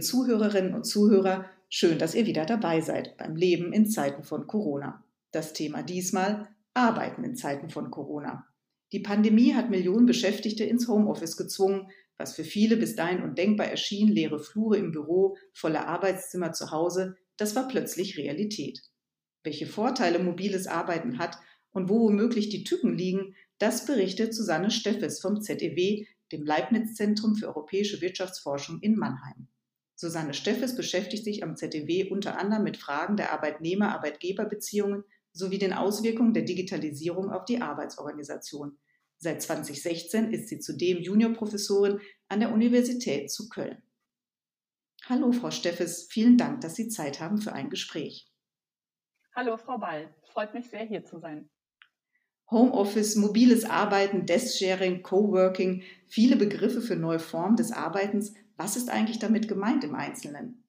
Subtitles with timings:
[0.00, 5.04] Zuhörerinnen und Zuhörer, schön, dass ihr wieder dabei seid beim Leben in Zeiten von Corona.
[5.32, 8.46] Das Thema diesmal Arbeiten in Zeiten von Corona.
[8.92, 14.08] Die Pandemie hat Millionen Beschäftigte ins Homeoffice gezwungen, was für viele bis dahin undenkbar erschien,
[14.08, 18.82] leere Flure im Büro, volle Arbeitszimmer zu Hause, das war plötzlich Realität.
[19.42, 21.38] Welche Vorteile mobiles Arbeiten hat
[21.70, 27.48] und wo womöglich die Tücken liegen, das berichtet Susanne Steffes vom ZEW, dem Leibniz-Zentrum für
[27.48, 29.48] europäische Wirtschaftsforschung in Mannheim.
[30.00, 36.32] Susanne Steffes beschäftigt sich am ZEW unter anderem mit Fragen der Arbeitnehmer-Arbeitgeber-Beziehungen sowie den Auswirkungen
[36.32, 38.78] der Digitalisierung auf die Arbeitsorganisation.
[39.18, 43.82] Seit 2016 ist sie zudem Juniorprofessorin an der Universität zu Köln.
[45.04, 48.26] Hallo, Frau Steffes, vielen Dank, dass Sie Zeit haben für ein Gespräch.
[49.36, 51.50] Hallo, Frau Ball, freut mich sehr, hier zu sein.
[52.50, 58.32] Homeoffice, mobiles Arbeiten, Desk-Sharing, Coworking, viele Begriffe für neue Formen des Arbeitens.
[58.60, 60.62] Was ist eigentlich damit gemeint im Einzelnen?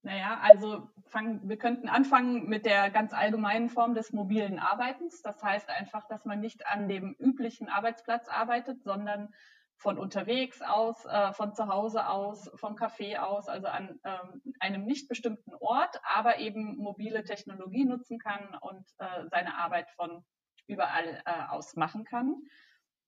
[0.00, 5.20] Naja, also fang, wir könnten anfangen mit der ganz allgemeinen Form des mobilen Arbeitens.
[5.20, 9.34] Das heißt einfach, dass man nicht an dem üblichen Arbeitsplatz arbeitet, sondern
[9.76, 14.86] von unterwegs aus, äh, von zu Hause aus, vom Café aus, also an ähm, einem
[14.86, 20.24] nicht bestimmten Ort, aber eben mobile Technologie nutzen kann und äh, seine Arbeit von
[20.66, 22.44] überall äh, aus machen kann.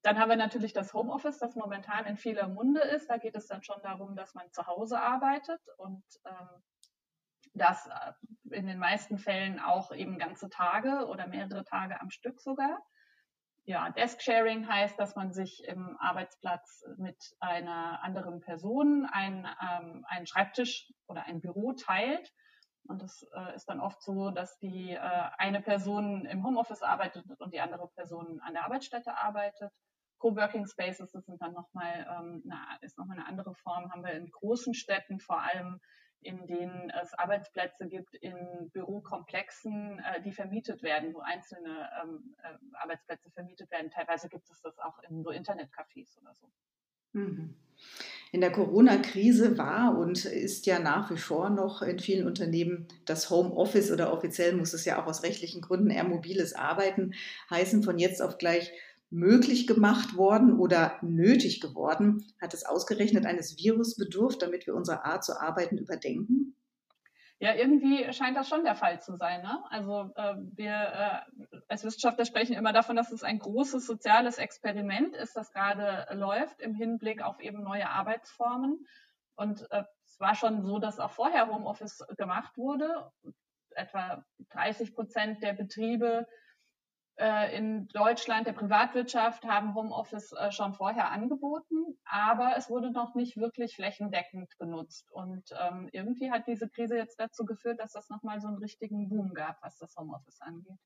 [0.03, 3.09] Dann haben wir natürlich das Homeoffice, das momentan in vieler Munde ist.
[3.09, 6.63] Da geht es dann schon darum, dass man zu Hause arbeitet und ähm,
[7.53, 12.39] das äh, in den meisten Fällen auch eben ganze Tage oder mehrere Tage am Stück
[12.39, 12.79] sogar.
[13.65, 20.25] Ja, Desk-Sharing heißt, dass man sich im Arbeitsplatz mit einer anderen Person einen, ähm, einen
[20.25, 22.31] Schreibtisch oder ein Büro teilt.
[22.87, 24.99] Und das äh, ist dann oft so, dass die äh,
[25.37, 29.73] eine Person im Homeoffice arbeitet und die andere Person an der Arbeitsstätte arbeitet.
[30.17, 32.43] Coworking Spaces, das sind dann nochmal, ähm,
[32.81, 35.79] ist nochmal eine andere Form, haben wir in großen Städten vor allem
[36.21, 38.35] in denen es Arbeitsplätze gibt in
[38.73, 43.91] Bürokomplexen, äh, die vermietet werden, wo einzelne ähm, äh, Arbeitsplätze vermietet werden.
[43.91, 46.49] Teilweise gibt es das auch in so Internetcafés oder so.
[47.13, 47.55] Mhm.
[48.31, 53.29] In der Corona-Krise war und ist ja nach wie vor noch in vielen Unternehmen das
[53.29, 57.13] Homeoffice oder offiziell muss es ja auch aus rechtlichen Gründen eher mobiles Arbeiten
[57.49, 58.73] heißen, von jetzt auf gleich
[59.09, 62.25] möglich gemacht worden oder nötig geworden?
[62.41, 66.55] Hat es ausgerechnet eines Virus bedurft, damit wir unsere Art zu arbeiten überdenken?
[67.39, 69.43] Ja, irgendwie scheint das schon der Fall zu sein.
[69.43, 69.63] Ne?
[69.69, 75.15] Also äh, wir äh, als Wissenschaftler sprechen immer davon, dass es ein großes soziales Experiment
[75.15, 78.87] ist, das gerade läuft im Hinblick auf eben neue Arbeitsformen.
[79.35, 83.11] Und äh, es war schon so, dass auch vorher Homeoffice gemacht wurde.
[83.75, 86.25] Etwa 30 Prozent der Betriebe
[87.55, 93.37] in Deutschland, der Privatwirtschaft, haben Homeoffice äh, schon vorher angeboten, aber es wurde noch nicht
[93.37, 95.09] wirklich flächendeckend genutzt.
[95.11, 99.09] Und ähm, irgendwie hat diese Krise jetzt dazu geführt, dass das nochmal so einen richtigen
[99.09, 100.77] Boom gab, was das Homeoffice angeht.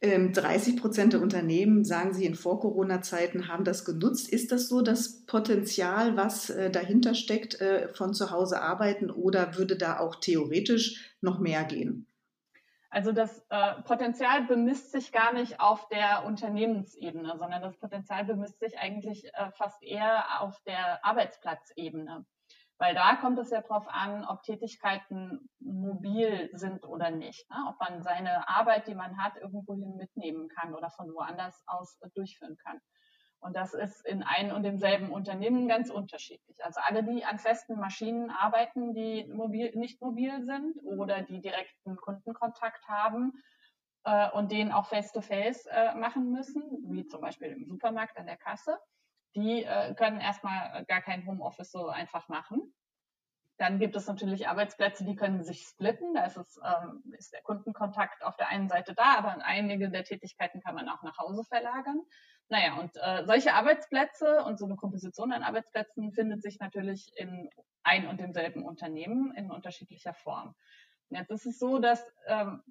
[0.00, 4.28] 30 ähm, Prozent der Unternehmen, sagen Sie, in Vor-Corona-Zeiten haben das genutzt.
[4.30, 7.58] Ist das so das Potenzial, was äh, dahinter steckt,
[7.92, 12.07] von zu Hause arbeiten oder würde da auch theoretisch noch mehr gehen?
[12.90, 18.60] Also das äh, Potenzial bemisst sich gar nicht auf der Unternehmensebene, sondern das Potenzial bemisst
[18.60, 22.24] sich eigentlich äh, fast eher auf der Arbeitsplatzebene.
[22.78, 27.50] Weil da kommt es ja darauf an, ob Tätigkeiten mobil sind oder nicht.
[27.50, 27.56] Ne?
[27.68, 32.56] Ob man seine Arbeit, die man hat, irgendwohin mitnehmen kann oder von woanders aus durchführen
[32.56, 32.80] kann.
[33.40, 36.64] Und das ist in einem und demselben Unternehmen ganz unterschiedlich.
[36.64, 41.96] Also alle, die an festen Maschinen arbeiten, die mobil, nicht mobil sind oder die direkten
[41.96, 43.32] Kundenkontakt haben
[44.04, 48.36] äh, und den auch face-to-face äh, machen müssen, wie zum Beispiel im Supermarkt an der
[48.36, 48.76] Kasse,
[49.36, 52.74] die äh, können erstmal gar kein Homeoffice so einfach machen.
[53.58, 56.14] Dann gibt es natürlich Arbeitsplätze, die können sich splitten.
[56.14, 60.04] Da ist, es, ähm, ist der Kundenkontakt auf der einen Seite da, aber einige der
[60.04, 62.00] Tätigkeiten kann man auch nach Hause verlagern.
[62.50, 67.50] Naja, und äh, solche Arbeitsplätze und so eine Komposition an Arbeitsplätzen findet sich natürlich in
[67.82, 70.54] ein und demselben Unternehmen in unterschiedlicher Form.
[71.10, 72.62] Jetzt ist es so, dass, ähm,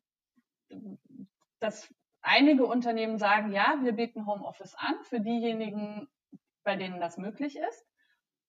[1.60, 6.08] dass einige Unternehmen sagen, ja, wir bieten Homeoffice an für diejenigen,
[6.64, 7.86] bei denen das möglich ist.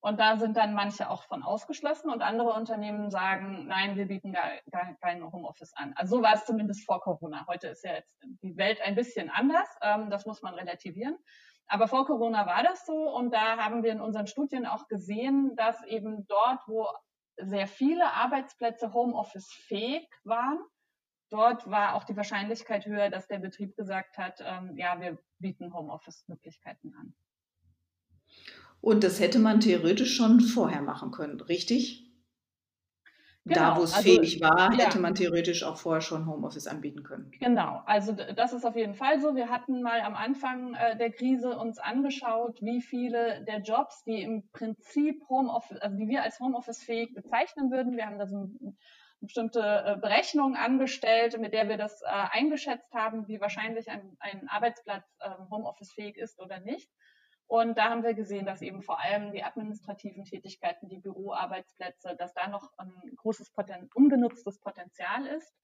[0.01, 4.33] Und da sind dann manche auch von ausgeschlossen und andere Unternehmen sagen, nein, wir bieten
[4.33, 5.93] gar, gar kein Homeoffice an.
[5.97, 7.47] Also so war es zumindest vor Corona.
[7.49, 8.13] Heute ist ja jetzt
[8.43, 9.69] die Welt ein bisschen anders.
[9.83, 11.19] Ähm, das muss man relativieren.
[11.67, 15.55] Aber vor Corona war das so und da haben wir in unseren Studien auch gesehen,
[15.57, 16.89] dass eben dort, wo
[17.37, 20.61] sehr viele Arbeitsplätze Homeoffice fähig waren,
[21.31, 25.75] dort war auch die Wahrscheinlichkeit höher, dass der Betrieb gesagt hat, ähm, ja, wir bieten
[25.75, 27.15] Homeoffice-Möglichkeiten an.
[28.81, 32.09] Und das hätte man theoretisch schon vorher machen können, richtig?
[33.49, 34.85] Genau, da, wo es also, fähig war, ja.
[34.85, 37.31] hätte man theoretisch auch vorher schon Homeoffice anbieten können.
[37.41, 39.35] Genau, also das ist auf jeden Fall so.
[39.35, 44.23] Wir hatten mal am Anfang äh, der Krise uns angeschaut, wie viele der Jobs, die
[44.23, 47.97] im Prinzip Homeoffice, also die wir als Homeoffice-fähig bezeichnen würden.
[47.97, 48.77] Wir haben da so eine
[49.21, 54.47] bestimmte äh, Berechnung angestellt, mit der wir das äh, eingeschätzt haben, wie wahrscheinlich ein, ein
[54.49, 56.91] Arbeitsplatz ähm, Homeoffice-fähig ist oder nicht.
[57.49, 62.35] Und da haben wir gesehen, dass eben vor allem die administrativen Tätigkeiten, die Büroarbeitsplätze, dass
[62.35, 65.57] da noch ein großes Poten ungenutztes Potenzial ist.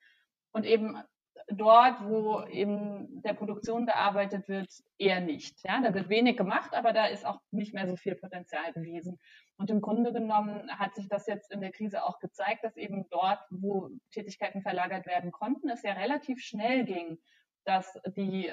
[0.52, 1.02] Und eben
[1.48, 5.62] dort, wo eben der Produktion gearbeitet wird, eher nicht.
[5.62, 9.18] Ja, da wird wenig gemacht, aber da ist auch nicht mehr so viel Potenzial gewesen.
[9.58, 13.06] Und im Grunde genommen hat sich das jetzt in der Krise auch gezeigt, dass eben
[13.10, 17.18] dort, wo Tätigkeiten verlagert werden konnten, es ja relativ schnell ging,
[17.64, 18.50] dass die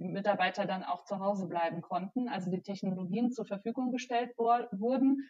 [0.00, 5.28] ähm, Mitarbeiter dann auch zu Hause bleiben konnten, also die Technologien zur Verfügung gestellt wurden.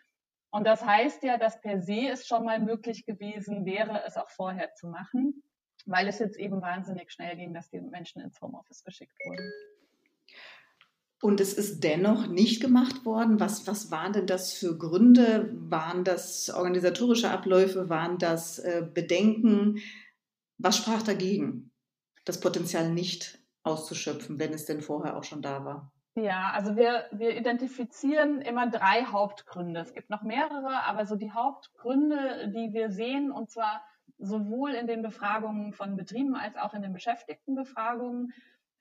[0.50, 4.30] Und das heißt ja, dass per se es schon mal möglich gewesen wäre, es auch
[4.30, 5.42] vorher zu machen,
[5.86, 9.52] weil es jetzt eben wahnsinnig schnell ging, dass die Menschen ins Homeoffice geschickt wurden.
[11.22, 13.38] Und es ist dennoch nicht gemacht worden.
[13.40, 15.50] Was, was waren denn das für Gründe?
[15.52, 17.90] Waren das organisatorische Abläufe?
[17.90, 19.80] Waren das äh, Bedenken?
[20.56, 21.72] Was sprach dagegen,
[22.24, 25.92] das Potenzial nicht auszuschöpfen, wenn es denn vorher auch schon da war?
[26.16, 29.80] Ja, also wir, wir identifizieren immer drei Hauptgründe.
[29.80, 33.82] Es gibt noch mehrere, aber so die Hauptgründe, die wir sehen, und zwar
[34.18, 38.32] sowohl in den Befragungen von Betrieben als auch in den Beschäftigtenbefragungen,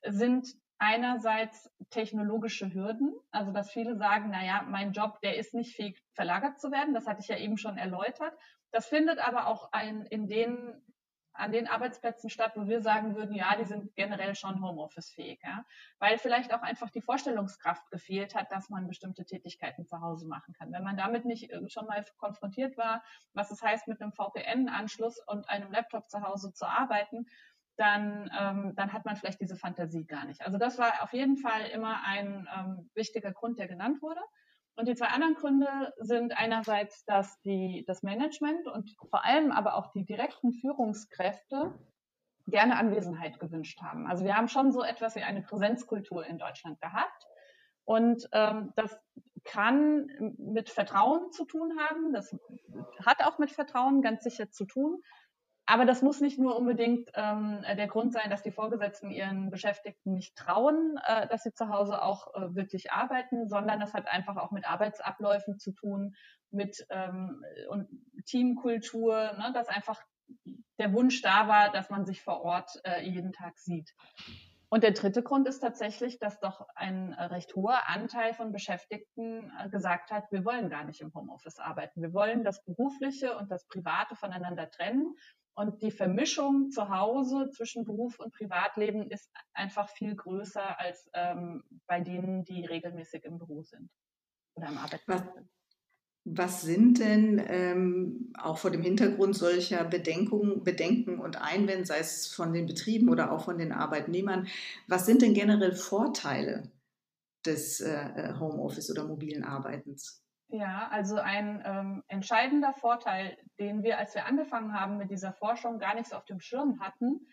[0.05, 6.01] sind einerseits technologische Hürden, also dass viele sagen, naja, mein Job, der ist nicht fähig
[6.13, 8.33] verlagert zu werden, das hatte ich ja eben schon erläutert.
[8.71, 10.81] Das findet aber auch ein, in den
[11.39, 15.65] an den Arbeitsplätzen statt, wo wir sagen würden, ja, die sind generell schon Homeoffice-fähig, ja?
[15.99, 20.53] weil vielleicht auch einfach die Vorstellungskraft gefehlt hat, dass man bestimmte Tätigkeiten zu Hause machen
[20.53, 20.71] kann.
[20.71, 23.03] Wenn man damit nicht äh, schon mal konfrontiert war,
[23.33, 27.25] was es heißt, mit einem VPN-Anschluss und einem Laptop zu Hause zu arbeiten,
[27.77, 30.41] dann, ähm, dann hat man vielleicht diese Fantasie gar nicht.
[30.45, 34.19] Also das war auf jeden Fall immer ein ähm, wichtiger Grund, der genannt wurde.
[34.75, 39.75] Und die zwei anderen Gründe sind einerseits, dass die, das Management und vor allem aber
[39.75, 41.73] auch die direkten Führungskräfte
[42.47, 44.07] gerne Anwesenheit gewünscht haben.
[44.07, 47.27] Also wir haben schon so etwas wie eine Präsenzkultur in Deutschland gehabt.
[47.83, 48.97] Und ähm, das
[49.43, 50.07] kann
[50.37, 52.13] mit Vertrauen zu tun haben.
[52.13, 52.35] Das
[53.05, 55.01] hat auch mit Vertrauen ganz sicher zu tun.
[55.69, 60.13] Aber das muss nicht nur unbedingt ähm, der Grund sein, dass die Vorgesetzten ihren Beschäftigten
[60.13, 64.37] nicht trauen, äh, dass sie zu Hause auch äh, wirklich arbeiten, sondern das hat einfach
[64.37, 66.15] auch mit Arbeitsabläufen zu tun,
[66.49, 67.87] mit ähm, und
[68.25, 70.01] Teamkultur, ne, dass einfach
[70.79, 73.93] der Wunsch da war, dass man sich vor Ort äh, jeden Tag sieht.
[74.71, 79.69] Und der dritte Grund ist tatsächlich, dass doch ein recht hoher Anteil von Beschäftigten äh,
[79.69, 82.03] gesagt hat, wir wollen gar nicht im Homeoffice arbeiten.
[82.03, 85.15] Wir wollen das Berufliche und das Private voneinander trennen.
[85.59, 91.65] Und die Vermischung zu Hause zwischen Beruf und Privatleben ist einfach viel größer als ähm,
[91.85, 93.89] bei denen, die regelmäßig im Büro sind
[94.55, 95.49] oder im Arbeitsplatz sind.
[96.23, 102.27] Was sind denn ähm, auch vor dem Hintergrund solcher Bedenkungen, Bedenken und Einwände, sei es
[102.27, 104.47] von den Betrieben oder auch von den Arbeitnehmern,
[104.87, 106.71] was sind denn generell Vorteile
[107.45, 110.23] des äh, äh Homeoffice oder mobilen Arbeitens?
[110.51, 115.77] Ja, also ein ähm, entscheidender Vorteil, den wir, als wir angefangen haben mit dieser Forschung,
[115.77, 117.27] gar nicht so auf dem Schirm hatten,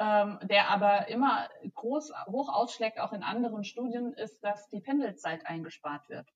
[0.00, 5.46] ähm, der aber immer groß hoch ausschlägt, auch in anderen Studien, ist, dass die Pendelzeit
[5.46, 6.28] eingespart wird.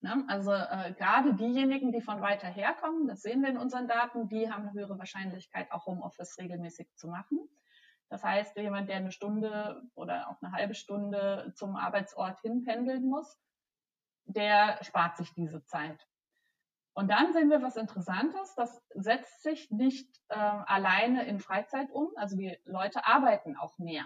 [0.00, 0.24] Ne?
[0.26, 4.50] Also äh, gerade diejenigen, die von weiter herkommen, das sehen wir in unseren Daten, die
[4.50, 7.46] haben eine höhere Wahrscheinlichkeit, auch Homeoffice regelmäßig zu machen.
[8.08, 13.38] Das heißt, jemand, der eine Stunde oder auch eine halbe Stunde zum Arbeitsort hinpendeln muss,
[14.28, 16.06] der spart sich diese Zeit.
[16.94, 22.10] Und dann sehen wir was Interessantes, das setzt sich nicht äh, alleine in Freizeit um,
[22.16, 24.04] also die Leute arbeiten auch mehr.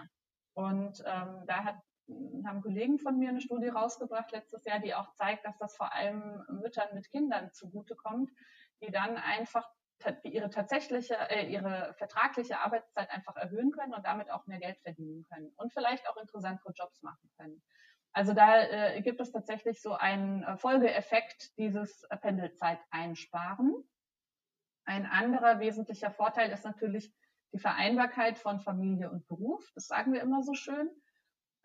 [0.53, 1.77] Und ähm, da hat,
[2.45, 5.91] haben Kollegen von mir eine Studie rausgebracht letztes Jahr, die auch zeigt, dass das vor
[5.91, 8.29] allem Müttern mit Kindern zugutekommt,
[8.81, 9.67] die dann einfach
[10.23, 15.23] ihre tatsächliche, äh, ihre vertragliche Arbeitszeit einfach erhöhen können und damit auch mehr Geld verdienen
[15.23, 17.63] können und vielleicht auch interessantere Jobs machen können.
[18.13, 23.73] Also da äh, gibt es tatsächlich so einen äh, Folgeeffekt dieses äh, Pendelzeit einsparen.
[24.85, 27.11] Ein anderer wesentlicher Vorteil ist natürlich
[27.53, 29.71] die Vereinbarkeit von Familie und Beruf.
[29.73, 30.89] Das sagen wir immer so schön.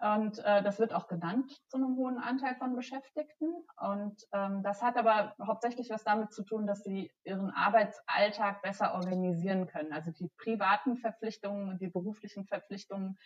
[0.01, 3.53] Und äh, das wird auch genannt zu einem hohen Anteil von Beschäftigten.
[3.77, 8.95] Und ähm, das hat aber hauptsächlich was damit zu tun, dass sie ihren Arbeitsalltag besser
[8.95, 9.93] organisieren können.
[9.93, 13.19] Also die privaten Verpflichtungen und die beruflichen Verpflichtungen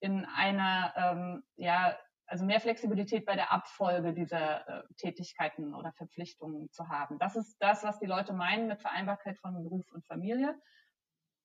[0.00, 6.70] in einer ähm, ja, also mehr Flexibilität bei der Abfolge dieser äh, Tätigkeiten oder Verpflichtungen
[6.72, 7.18] zu haben.
[7.18, 10.54] Das ist das, was die Leute meinen mit Vereinbarkeit von Beruf und Familie.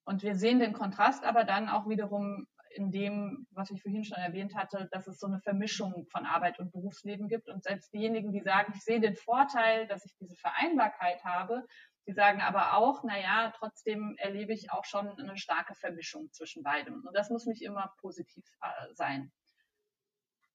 [0.06, 4.18] Und wir sehen den Kontrast aber dann auch wiederum in dem, was ich vorhin schon
[4.18, 7.50] erwähnt hatte, dass es so eine Vermischung von Arbeit und Berufsleben gibt.
[7.50, 11.66] Und selbst diejenigen, die sagen, ich sehe den Vorteil, dass ich diese Vereinbarkeit habe,
[12.08, 16.64] die sagen aber auch, na ja, trotzdem erlebe ich auch schon eine starke Vermischung zwischen
[16.64, 17.04] beidem.
[17.06, 19.32] Und das muss nicht immer positiv äh, sein.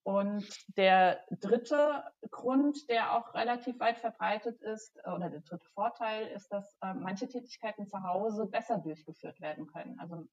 [0.06, 0.46] Und
[0.76, 6.52] der dritte Grund, der auch relativ weit verbreitet ist, äh, oder der dritte Vorteil, ist,
[6.52, 9.98] dass äh, manche Tätigkeiten zu Hause besser durchgeführt werden können.
[9.98, 10.24] Also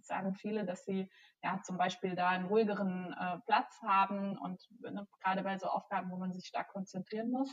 [0.00, 1.10] sagen viele, dass sie
[1.42, 6.12] ja zum Beispiel da einen ruhigeren äh, Platz haben und ne, gerade bei so Aufgaben,
[6.12, 7.52] wo man sich stark konzentrieren muss,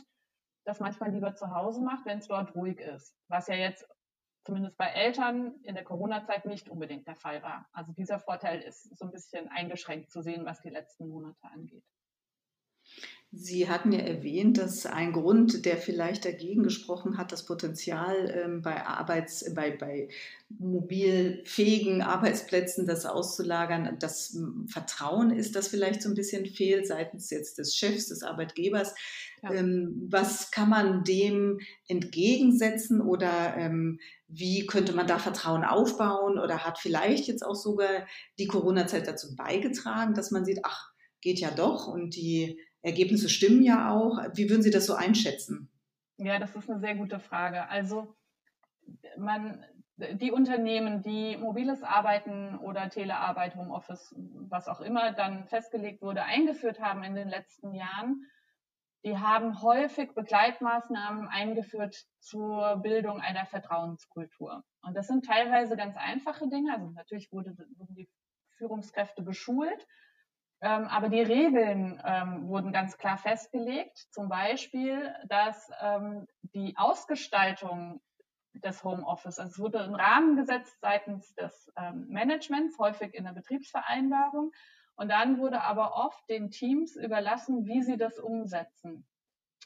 [0.64, 3.16] das manchmal lieber zu Hause macht, wenn es dort ruhig ist.
[3.26, 3.84] Was ja jetzt
[4.44, 7.66] zumindest bei Eltern in der Corona-Zeit nicht unbedingt der Fall war.
[7.72, 11.84] Also dieser Vorteil ist so ein bisschen eingeschränkt zu sehen, was die letzten Monate angeht.
[13.36, 18.62] Sie hatten ja erwähnt, dass ein Grund, der vielleicht dagegen gesprochen hat, das Potenzial ähm,
[18.62, 20.08] bei Arbeits, bei, bei
[20.48, 27.58] mobilfähigen Arbeitsplätzen das auszulagern, das Vertrauen ist, das vielleicht so ein bisschen fehlt seitens jetzt
[27.58, 28.94] des Chefs, des Arbeitgebers.
[29.42, 29.52] Ja.
[29.52, 31.58] Ähm, was kann man dem
[31.88, 33.98] entgegensetzen oder ähm,
[34.28, 38.06] wie könnte man da Vertrauen aufbauen oder hat vielleicht jetzt auch sogar
[38.38, 43.62] die Corona-Zeit dazu beigetragen, dass man sieht, ach, geht ja doch und die Ergebnisse stimmen
[43.62, 44.18] ja auch.
[44.34, 45.70] Wie würden Sie das so einschätzen?
[46.18, 47.68] Ja, das ist eine sehr gute Frage.
[47.68, 48.14] Also
[49.16, 49.64] man,
[49.96, 54.14] die Unternehmen, die mobiles Arbeiten oder Telearbeit, Homeoffice,
[54.48, 58.26] was auch immer dann festgelegt wurde, eingeführt haben in den letzten Jahren,
[59.04, 64.62] die haben häufig Begleitmaßnahmen eingeführt zur Bildung einer Vertrauenskultur.
[64.82, 66.74] Und das sind teilweise ganz einfache Dinge.
[66.74, 68.08] Also natürlich wurde, wurden die
[68.56, 69.86] Führungskräfte geschult,
[70.64, 73.98] ähm, aber die Regeln ähm, wurden ganz klar festgelegt.
[74.10, 78.00] Zum Beispiel, dass ähm, die Ausgestaltung
[78.54, 83.32] des Homeoffice, also es wurde ein Rahmen gesetzt seitens des ähm, Managements, häufig in der
[83.32, 84.52] Betriebsvereinbarung.
[84.96, 89.06] Und dann wurde aber oft den Teams überlassen, wie sie das umsetzen.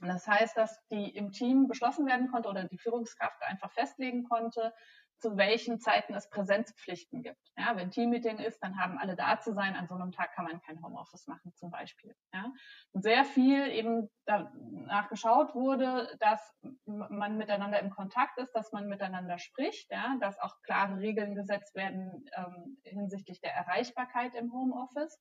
[0.01, 4.25] Und das heißt, dass die im Team beschlossen werden konnte oder die Führungskraft einfach festlegen
[4.25, 4.75] konnte,
[5.21, 7.41] zu welchen Zeiten es Präsenzpflichten gibt.
[7.57, 9.75] Ja, wenn Teammeeting ist, dann haben alle da zu sein.
[9.75, 12.15] An so einem Tag kann man kein Homeoffice machen, zum Beispiel.
[12.33, 12.53] Ja.
[12.93, 16.55] Und sehr viel eben danach geschaut wurde, dass
[16.87, 21.75] man miteinander im Kontakt ist, dass man miteinander spricht, ja, dass auch klare Regeln gesetzt
[21.75, 25.21] werden ähm, hinsichtlich der Erreichbarkeit im Homeoffice.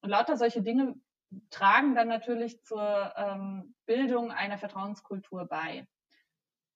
[0.00, 0.94] Und lauter solche Dinge
[1.50, 5.86] tragen dann natürlich zur ähm, Bildung einer Vertrauenskultur bei.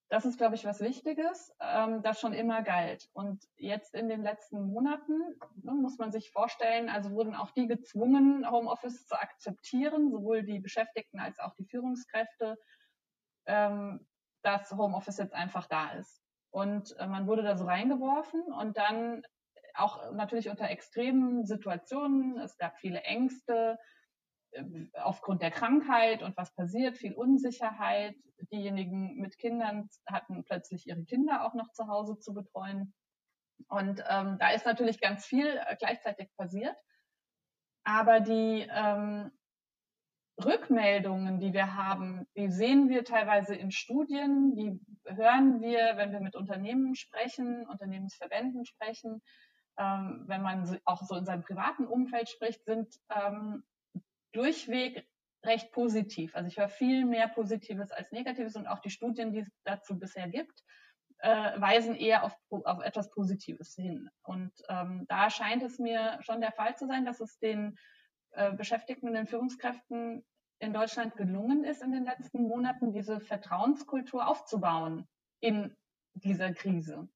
[0.09, 3.07] Das ist, glaube ich, was Wichtiges, ähm, das schon immer galt.
[3.13, 5.19] Und jetzt in den letzten Monaten
[5.61, 10.59] ne, muss man sich vorstellen, also wurden auch die gezwungen, Homeoffice zu akzeptieren, sowohl die
[10.59, 12.57] Beschäftigten als auch die Führungskräfte,
[13.45, 14.07] ähm,
[14.41, 16.23] dass Homeoffice jetzt einfach da ist.
[16.49, 19.21] Und äh, man wurde da so reingeworfen und dann
[19.75, 22.39] auch natürlich unter extremen Situationen.
[22.39, 23.77] Es gab viele Ängste,
[24.93, 28.15] aufgrund der Krankheit und was passiert, viel Unsicherheit.
[28.51, 32.93] Diejenigen mit Kindern hatten plötzlich ihre Kinder auch noch zu Hause zu betreuen.
[33.67, 36.75] Und ähm, da ist natürlich ganz viel äh, gleichzeitig passiert.
[37.83, 39.31] Aber die ähm,
[40.43, 46.21] Rückmeldungen, die wir haben, die sehen wir teilweise in Studien, die hören wir, wenn wir
[46.21, 49.21] mit Unternehmen sprechen, Unternehmensverbänden sprechen,
[49.77, 53.63] ähm, wenn man auch so in seinem privaten Umfeld spricht, sind ähm,
[54.31, 55.07] durchweg
[55.43, 56.35] recht positiv.
[56.35, 59.97] Also ich höre viel mehr Positives als Negatives und auch die Studien, die es dazu
[59.97, 60.63] bisher gibt,
[61.19, 64.09] äh, weisen eher auf, auf etwas Positives hin.
[64.23, 67.77] Und ähm, da scheint es mir schon der Fall zu sein, dass es den
[68.31, 70.25] äh, Beschäftigten und den Führungskräften
[70.59, 75.07] in Deutschland gelungen ist, in den letzten Monaten diese Vertrauenskultur aufzubauen
[75.39, 75.75] in
[76.13, 77.07] dieser Krise.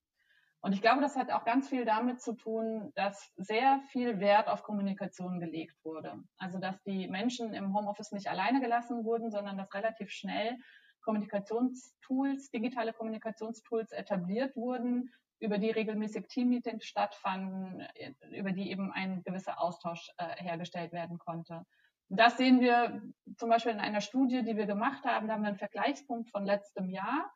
[0.63, 4.48] Und ich glaube, das hat auch ganz viel damit zu tun, dass sehr viel Wert
[4.48, 6.24] auf Kommunikation gelegt wurde.
[6.38, 10.58] Also, dass die Menschen im Homeoffice nicht alleine gelassen wurden, sondern dass relativ schnell
[11.01, 17.86] Kommunikationstools, digitale Kommunikationstools etabliert wurden, über die regelmäßig Teammeetings stattfanden,
[18.32, 21.65] über die eben ein gewisser Austausch äh, hergestellt werden konnte.
[22.08, 23.01] Das sehen wir
[23.36, 25.27] zum Beispiel in einer Studie, die wir gemacht haben.
[25.27, 27.29] Da haben wir einen Vergleichspunkt von letztem Jahr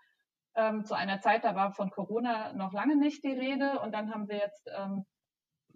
[0.58, 3.80] ähm, zu einer Zeit, da war von Corona noch lange nicht die Rede.
[3.80, 5.06] Und dann haben wir jetzt ähm,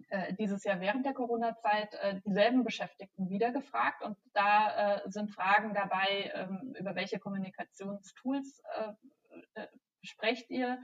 [0.08, 4.02] äh, dieses Jahr während der Corona-Zeit äh, dieselben Beschäftigten wieder gefragt.
[4.02, 9.66] Und da äh, sind Fragen dabei, ähm, über welche Kommunikationstools äh, äh,
[10.02, 10.82] sprecht ihr?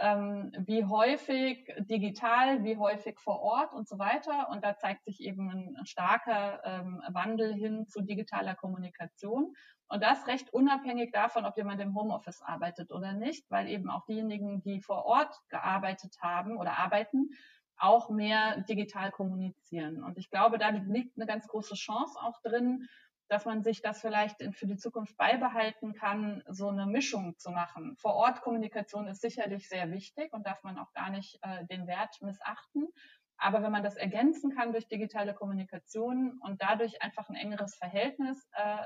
[0.00, 4.48] Ähm, wie häufig digital, wie häufig vor Ort und so weiter.
[4.50, 9.54] Und da zeigt sich eben ein, starker ähm, Wandel hin zu digitaler Kommunikation.
[9.88, 14.04] Und das recht unabhängig davon, ob jemand im Homeoffice arbeitet oder nicht, weil eben auch
[14.04, 17.30] diejenigen, die vor Ort gearbeitet haben oder arbeiten,
[17.78, 20.02] auch mehr digital kommunizieren.
[20.02, 22.88] Und ich glaube, da liegt eine ganz große Chance auch drin,
[23.28, 27.96] dass man sich das vielleicht für die Zukunft beibehalten kann, so eine Mischung zu machen.
[27.98, 31.86] Vor Ort Kommunikation ist sicherlich sehr wichtig und darf man auch gar nicht äh, den
[31.86, 32.88] Wert missachten.
[33.36, 38.48] Aber wenn man das ergänzen kann durch digitale Kommunikation und dadurch einfach ein engeres Verhältnis
[38.52, 38.84] äh,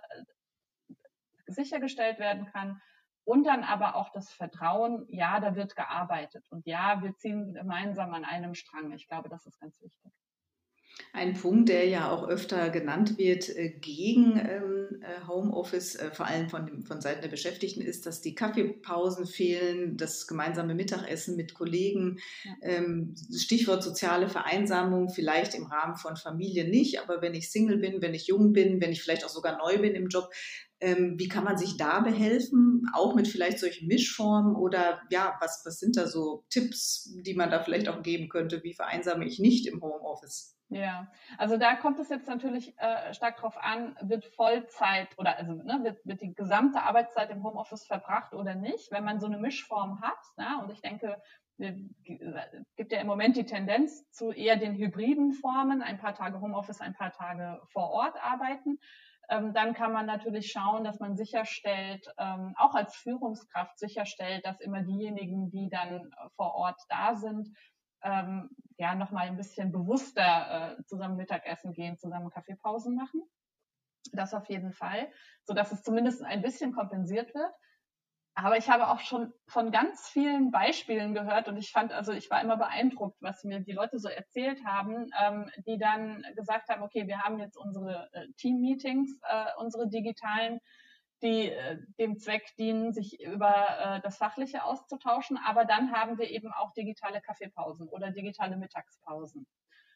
[1.46, 2.80] sichergestellt werden kann,
[3.24, 8.12] und dann aber auch das Vertrauen, ja, da wird gearbeitet und ja, wir ziehen gemeinsam
[8.14, 8.92] an einem Strang.
[8.92, 10.12] Ich glaube, das ist ganz wichtig.
[11.14, 16.26] Ein Punkt, der ja auch öfter genannt wird äh, gegen ähm, äh, Homeoffice, äh, vor
[16.26, 21.52] allem von, von Seiten der Beschäftigten, ist, dass die Kaffeepausen fehlen, das gemeinsame Mittagessen mit
[21.52, 22.18] Kollegen.
[22.44, 22.52] Ja.
[22.62, 28.00] Ähm, Stichwort soziale Vereinsamung, vielleicht im Rahmen von Familie nicht, aber wenn ich Single bin,
[28.00, 30.30] wenn ich jung bin, wenn ich vielleicht auch sogar neu bin im Job,
[30.82, 35.62] ähm, wie kann man sich da behelfen, auch mit vielleicht solchen Mischformen oder ja, was,
[35.64, 38.64] was sind da so Tipps, die man da vielleicht auch geben könnte?
[38.64, 40.58] Wie vereinsame ich nicht im Homeoffice?
[40.70, 41.06] Ja,
[41.38, 45.80] also da kommt es jetzt natürlich äh, stark drauf an, wird Vollzeit oder also ne,
[45.82, 50.00] wird, wird die gesamte Arbeitszeit im Homeoffice verbracht oder nicht, wenn man so eine Mischform
[50.00, 50.18] hat.
[50.38, 51.20] Ne, und ich denke,
[51.58, 56.80] gibt ja im Moment die Tendenz zu eher den hybriden Formen, ein paar Tage Homeoffice,
[56.80, 58.78] ein paar Tage vor Ort arbeiten.
[59.28, 64.60] Ähm, dann kann man natürlich schauen, dass man sicherstellt, ähm, auch als Führungskraft sicherstellt, dass
[64.60, 67.48] immer diejenigen, die dann vor Ort da sind,
[68.02, 73.22] ähm, ja nochmal ein bisschen bewusster äh, zusammen Mittagessen gehen, zusammen Kaffeepausen machen.
[74.12, 75.10] Das auf jeden Fall,
[75.44, 77.52] so dass es zumindest ein bisschen kompensiert wird.
[78.34, 82.30] Aber ich habe auch schon von ganz vielen Beispielen gehört und ich fand, also ich
[82.30, 86.82] war immer beeindruckt, was mir die Leute so erzählt haben, ähm, die dann gesagt haben,
[86.82, 90.60] okay, wir haben jetzt unsere äh, Team-Meetings, äh, unsere digitalen,
[91.22, 95.38] die äh, dem Zweck dienen, sich über äh, das Fachliche auszutauschen.
[95.46, 99.46] Aber dann haben wir eben auch digitale Kaffeepausen oder digitale Mittagspausen.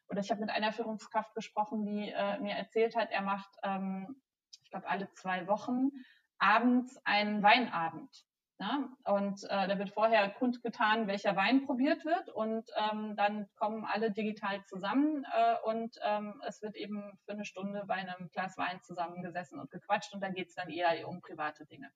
[0.09, 4.21] Oder ich habe mit einer Führungskraft gesprochen, die äh, mir erzählt hat, er macht, ähm,
[4.63, 5.91] ich glaube, alle zwei Wochen
[6.39, 8.26] abends einen Weinabend.
[8.59, 8.89] Ja?
[9.05, 14.11] Und äh, da wird vorher kundgetan, welcher Wein probiert wird und ähm, dann kommen alle
[14.11, 18.81] digital zusammen äh, und ähm, es wird eben für eine Stunde bei einem Glas Wein
[18.83, 21.91] zusammengesessen und gequatscht und dann geht es dann eher um private Dinge.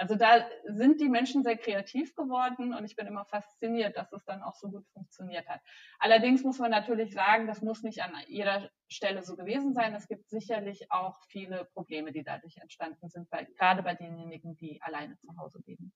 [0.00, 4.24] Also da sind die Menschen sehr kreativ geworden und ich bin immer fasziniert, dass es
[4.24, 5.60] dann auch so gut funktioniert hat.
[5.98, 9.94] Allerdings muss man natürlich sagen, das muss nicht an jeder Stelle so gewesen sein.
[9.94, 14.80] Es gibt sicherlich auch viele Probleme, die dadurch entstanden sind, bei, gerade bei denjenigen, die
[14.80, 15.92] alleine zu Hause leben.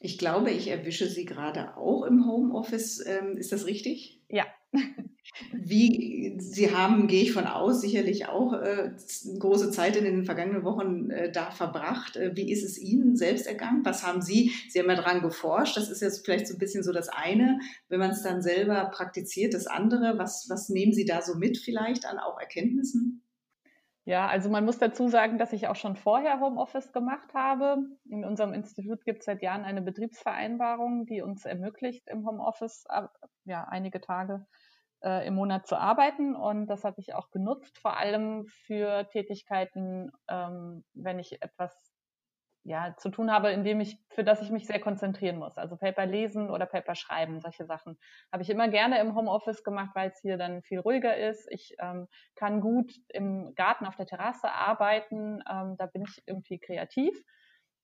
[0.00, 3.04] Ich glaube, ich erwische Sie gerade auch im Homeoffice.
[3.06, 4.22] Ähm, ist das richtig?
[4.30, 4.46] Ja.
[5.52, 8.92] Wie, Sie haben, gehe ich von aus, sicherlich auch äh,
[9.38, 12.16] große Zeit in den vergangenen Wochen äh, da verbracht.
[12.16, 13.84] Äh, wie ist es Ihnen selbst ergangen?
[13.84, 14.52] Was haben Sie?
[14.68, 15.76] Sie haben ja daran geforscht.
[15.76, 17.58] Das ist jetzt vielleicht so ein bisschen so das eine.
[17.88, 20.18] Wenn man es dann selber praktiziert, das andere.
[20.18, 23.24] Was, was nehmen Sie da so mit vielleicht an auch Erkenntnissen?
[24.04, 27.78] Ja, also man muss dazu sagen, dass ich auch schon vorher Homeoffice gemacht habe.
[28.08, 32.84] In unserem Institut gibt es seit Jahren eine Betriebsvereinbarung, die uns ermöglicht, im Homeoffice
[33.44, 34.46] ja, einige Tage
[35.02, 36.34] äh, im Monat zu arbeiten.
[36.34, 41.90] Und das habe ich auch genutzt, vor allem für Tätigkeiten, ähm, wenn ich etwas
[42.62, 45.56] ja, zu tun habe, in dem ich, für das ich mich sehr konzentrieren muss.
[45.56, 47.98] Also Paper lesen oder Paper schreiben, solche Sachen.
[48.30, 51.50] Habe ich immer gerne im Homeoffice gemacht, weil es hier dann viel ruhiger ist.
[51.50, 55.42] Ich ähm, kann gut im Garten auf der Terrasse arbeiten.
[55.50, 57.24] Ähm, da bin ich irgendwie kreativ.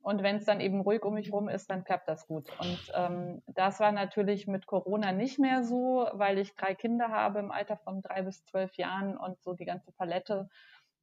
[0.06, 2.48] Und wenn es dann eben ruhig um mich rum ist, dann klappt das gut.
[2.60, 7.40] Und ähm, das war natürlich mit Corona nicht mehr so, weil ich drei Kinder habe
[7.40, 10.48] im Alter von drei bis zwölf Jahren und so die ganze Palette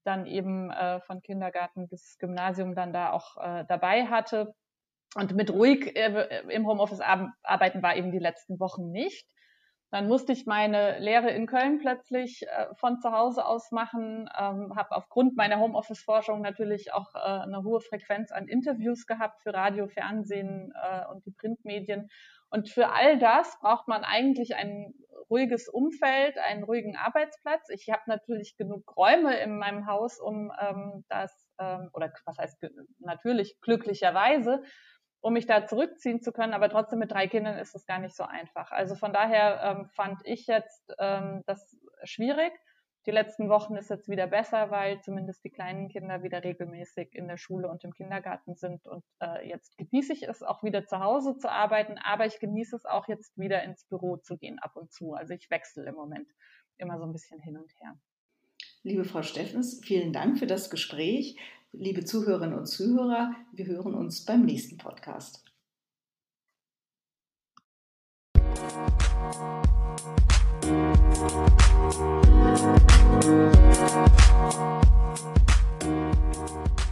[0.06, 4.56] dann eben äh, von Kindergarten bis Gymnasium dann da auch äh, dabei hatte.
[5.16, 9.28] Und mit ruhig äh, im Homeoffice arbeiten war eben die letzten Wochen nicht.
[9.94, 14.76] Dann musste ich meine Lehre in Köln plötzlich äh, von zu Hause aus machen, ähm,
[14.76, 19.88] habe aufgrund meiner Homeoffice-Forschung natürlich auch äh, eine hohe Frequenz an Interviews gehabt für Radio,
[19.88, 22.10] Fernsehen äh, und die Printmedien.
[22.50, 24.96] Und für all das braucht man eigentlich ein
[25.30, 27.70] ruhiges Umfeld, einen ruhigen Arbeitsplatz.
[27.70, 32.66] Ich habe natürlich genug Räume in meinem Haus, um ähm, das, ähm, oder was heißt
[32.98, 34.64] natürlich glücklicherweise,
[35.24, 36.54] um mich da zurückziehen zu können.
[36.54, 38.72] Aber trotzdem mit drei Kindern ist es gar nicht so einfach.
[38.72, 42.52] Also von daher ähm, fand ich jetzt ähm, das schwierig.
[43.06, 47.28] Die letzten Wochen ist jetzt wieder besser, weil zumindest die kleinen Kinder wieder regelmäßig in
[47.28, 48.86] der Schule und im Kindergarten sind.
[48.86, 52.76] Und äh, jetzt genieße ich es auch wieder zu Hause zu arbeiten, aber ich genieße
[52.76, 55.14] es auch jetzt wieder ins Büro zu gehen ab und zu.
[55.14, 56.28] Also ich wechsle im Moment
[56.78, 57.98] immer so ein bisschen hin und her.
[58.84, 61.38] Liebe Frau Steffens, vielen Dank für das Gespräch.
[61.76, 65.44] Liebe Zuhörerinnen und Zuhörer, wir hören uns beim nächsten Podcast.
[73.26, 73.58] Thank
[76.78, 76.83] you.